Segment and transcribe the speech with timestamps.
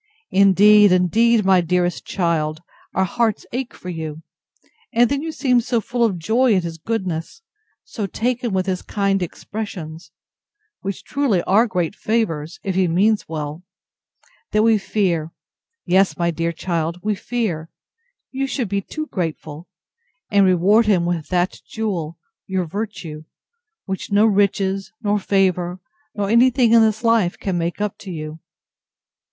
[0.31, 2.63] —Indeed, indeed, my dearest child,
[2.95, 4.23] our hearts ache for you;
[4.91, 7.43] and then you seem so full of joy at his goodness,
[7.83, 10.09] so taken with his kind expressions,
[10.81, 13.61] (which, truly, are very great favours, if he means well)
[14.49, 21.27] that we fear—yes, my dear child, we fear—you should be too grateful,—and reward him with
[21.27, 23.23] that jewel, your virtue,
[23.85, 25.79] which no riches, nor favour,
[26.15, 28.39] nor any thing in this life, can make up to you.